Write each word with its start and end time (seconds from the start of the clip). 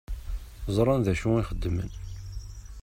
Ẓṛan 0.75 1.01
dacu 1.05 1.29
i 1.41 1.43
xeddmen. 1.49 1.91